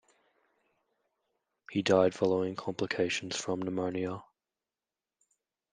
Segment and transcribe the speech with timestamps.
[1.69, 4.23] He died following complications from pneumonia.